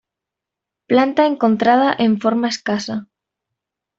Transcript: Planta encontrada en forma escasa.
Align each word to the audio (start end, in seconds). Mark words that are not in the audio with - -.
Planta 0.91 1.27
encontrada 1.31 1.93
en 2.05 2.19
forma 2.23 2.47
escasa. 2.55 2.97